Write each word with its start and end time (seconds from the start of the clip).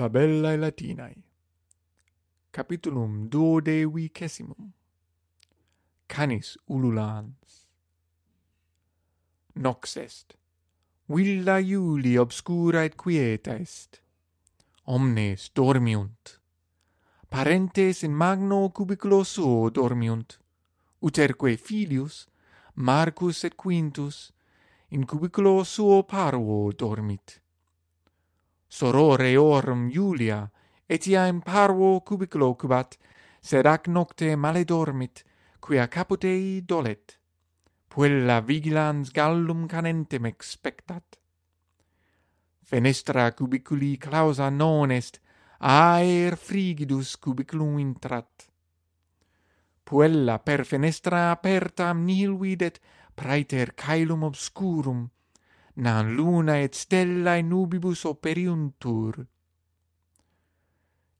Fabellae 0.00 0.56
Latinae 0.56 1.16
Capitulum 2.50 3.28
duodevicessimum 3.28 4.72
Canis 6.08 6.56
ululans. 6.68 7.66
Nox 9.56 9.96
est. 9.96 10.38
Villa 11.06 11.58
Iuli 11.60 12.16
obscura 12.16 12.84
et 12.84 12.96
quieta 12.96 13.58
est. 13.58 14.00
Omnes 14.86 15.50
dormiunt. 15.54 16.40
Parentes 17.28 18.02
in 18.02 18.14
magno 18.14 18.70
cubiculo 18.70 19.22
suo 19.22 19.68
dormiunt. 19.68 20.38
Uterque 21.02 21.58
filius 21.58 22.26
Marcus 22.76 23.44
et 23.44 23.54
Quintus 23.54 24.32
in 24.88 25.04
cubiculo 25.04 25.62
suo 25.62 26.04
parvo 26.04 26.72
dormit 26.72 27.39
sorore 28.70 29.36
orum 29.36 29.90
Julia, 29.90 30.48
etiam 30.86 31.40
parvo 31.42 32.00
cubiclo 32.06 32.54
cubat, 32.54 32.96
sed 33.42 33.66
ac 33.66 33.88
nocte 33.88 34.36
male 34.36 34.64
dormit, 34.64 35.24
quia 35.58 35.88
caput 35.88 36.24
ei 36.24 36.62
dolet. 36.62 37.18
Puella 37.90 38.38
vigilans 38.40 39.10
gallum 39.10 39.66
canentem 39.66 40.26
expectat. 40.26 41.18
Fenestra 42.62 43.32
cubiculi 43.34 43.98
clausa 43.98 44.48
non 44.50 44.92
est, 44.92 45.18
aer 45.58 46.36
frigidus 46.36 47.16
cubiculum 47.18 47.80
intrat. 47.82 48.46
Puella 49.82 50.38
per 50.38 50.64
fenestra 50.64 51.32
apertam 51.32 52.04
nihil 52.06 52.38
videt 52.38 52.78
praeter 53.18 53.74
caelum 53.74 54.22
obscurum, 54.22 55.08
nan 55.76 56.16
luna 56.16 56.58
et 56.58 56.74
stella 56.74 57.36
in 57.36 57.48
nubibus 57.48 58.04
operiuntur. 58.04 59.26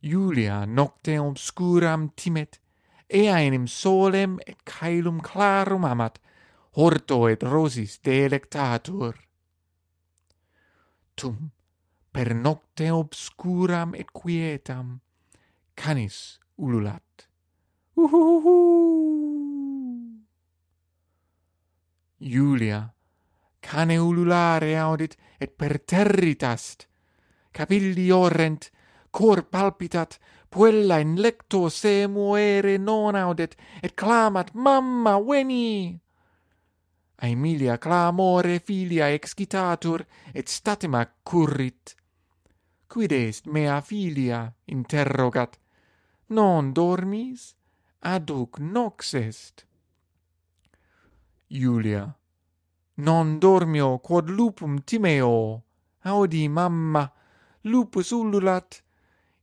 Julia 0.00 0.64
nocte 0.66 1.18
obscuram 1.18 2.10
timet, 2.14 2.60
ea 3.08 3.40
enim 3.42 3.66
solem 3.66 4.38
et 4.46 4.62
caelum 4.64 5.20
clarum 5.20 5.84
amat, 5.84 6.20
horto 6.76 7.26
et 7.28 7.42
rosis 7.42 7.98
delectatur. 8.04 9.14
Tum, 11.16 11.50
per 12.12 12.34
nocte 12.34 12.90
obscuram 12.90 13.94
et 13.94 14.12
quietam, 14.12 15.00
canis 15.74 16.38
ululat. 16.58 17.28
Uhuhuhu! 17.96 18.56
Julia, 22.18 22.95
cane 23.66 23.98
ululare 23.98 24.78
audit 24.78 25.16
et 25.40 25.50
perterritast. 25.56 26.86
Capilli 27.52 28.10
orrent, 28.10 28.70
cor 29.10 29.42
palpitat, 29.42 30.18
puella 30.48 30.98
in 30.98 31.20
lecto 31.20 31.68
se 31.68 32.06
muere 32.06 32.76
non 32.78 33.14
audet, 33.14 33.56
et 33.82 33.94
clamat, 33.94 34.52
mamma, 34.54 35.18
veni! 35.20 35.98
Aemilia 37.22 37.78
clamore 37.78 38.58
filia 38.58 39.08
excitatur, 39.08 40.04
et 40.34 40.48
statima 40.48 41.04
currit. 41.24 41.96
Quid 42.88 43.12
est 43.12 43.46
mea 43.46 43.80
filia, 43.80 44.52
interrogat, 44.66 45.58
non 46.28 46.72
dormis, 46.72 47.54
aduc 48.02 48.58
nox 48.58 49.14
est. 49.14 49.66
Julia 51.48 52.14
Non 52.98 53.38
dormio 53.38 53.98
quod 53.98 54.30
lupum 54.30 54.78
timeo, 54.82 55.62
audi 56.04 56.48
mamma, 56.48 57.12
lupus 57.64 58.10
ululat, 58.10 58.82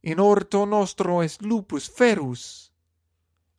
in 0.00 0.18
orto 0.18 0.64
nostro 0.64 1.20
est 1.20 1.42
lupus 1.42 1.88
ferus. 1.88 2.72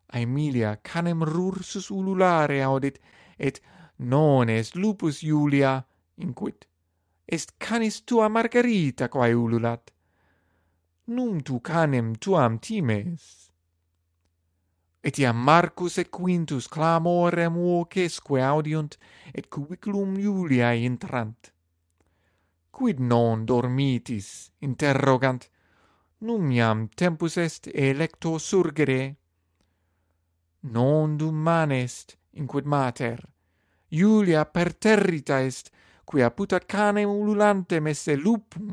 Aemilia 0.08 0.80
canem 0.82 1.24
rursus 1.24 1.90
ululare 1.90 2.64
audit, 2.64 3.00
et 3.38 3.62
non 4.00 4.50
est 4.50 4.76
lupus 4.76 5.22
Julia, 5.22 5.86
inquit. 6.18 6.66
Est 7.28 7.53
canis 7.59 8.03
tua 8.03 8.30
Margarita 8.30 9.08
quae 9.09 9.34
ululat. 9.34 9.92
Num 11.08 11.42
tu 11.42 11.59
canem 11.59 12.16
tuam 12.16 12.58
times, 12.59 13.43
Etiam 15.06 15.36
Marcus 15.36 15.97
et 15.97 16.09
Quintus 16.09 16.69
clamorem 16.72 17.58
vocesque 17.59 18.40
audiunt 18.40 18.96
et 19.34 19.50
cubiculum 19.50 20.16
Iuliae 20.16 20.86
intrant. 20.86 21.52
Quid 22.72 23.00
non 23.00 23.44
dormitis, 23.44 24.53
interrogant, 24.62 25.50
num 26.22 26.50
iam 26.52 26.88
tempus 26.88 27.36
est 27.38 27.68
electo 27.68 28.38
surgere. 28.38 29.16
Non 30.72 31.18
dum 31.18 31.35
manest, 31.35 32.16
inquid 32.40 32.66
mater, 32.66 33.20
Iulia 33.91 34.46
perterrita 34.46 35.41
est, 35.44 35.70
quia 36.06 36.31
putat 36.31 36.64
canem 36.66 37.09
ululantem 37.09 37.88
esse 37.88 38.16
lupum. 38.16 38.72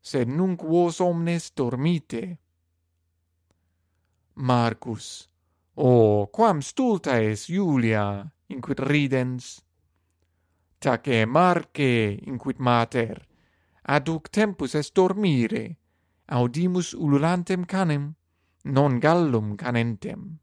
Sed 0.00 0.28
nunc 0.28 0.60
vos 0.66 0.98
omnes 1.00 1.52
dormite, 1.54 2.41
Marcus. 4.42 5.30
O, 5.74 5.86
oh, 5.86 6.26
quam 6.26 6.60
stulta 6.60 7.20
es 7.22 7.46
Julia, 7.46 8.26
inquit 8.48 8.80
ridens. 8.80 9.62
Tace 10.82 11.26
Marce, 11.26 12.18
inquit 12.26 12.58
mater, 12.58 13.22
aduc 13.86 14.28
tempus 14.34 14.74
est 14.74 14.94
dormire, 14.96 15.76
audimus 16.26 16.92
ululantem 16.92 17.64
canem, 17.64 18.14
non 18.64 18.98
gallum 18.98 19.54
canentem. 19.56 20.40